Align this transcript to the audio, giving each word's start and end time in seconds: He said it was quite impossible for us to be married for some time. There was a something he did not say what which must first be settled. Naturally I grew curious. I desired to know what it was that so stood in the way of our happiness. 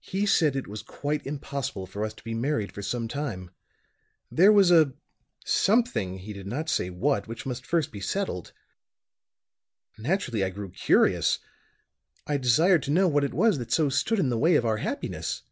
He 0.00 0.26
said 0.26 0.56
it 0.56 0.66
was 0.66 0.82
quite 0.82 1.24
impossible 1.24 1.86
for 1.86 2.04
us 2.04 2.12
to 2.14 2.24
be 2.24 2.34
married 2.34 2.72
for 2.72 2.82
some 2.82 3.06
time. 3.06 3.52
There 4.28 4.50
was 4.50 4.72
a 4.72 4.94
something 5.44 6.18
he 6.18 6.32
did 6.32 6.48
not 6.48 6.68
say 6.68 6.90
what 6.90 7.28
which 7.28 7.46
must 7.46 7.64
first 7.64 7.92
be 7.92 8.00
settled. 8.00 8.50
Naturally 9.96 10.42
I 10.42 10.50
grew 10.50 10.70
curious. 10.72 11.38
I 12.26 12.36
desired 12.36 12.82
to 12.82 12.90
know 12.90 13.06
what 13.06 13.22
it 13.22 13.32
was 13.32 13.58
that 13.58 13.70
so 13.70 13.88
stood 13.88 14.18
in 14.18 14.28
the 14.28 14.38
way 14.38 14.56
of 14.56 14.66
our 14.66 14.78
happiness. 14.78 15.42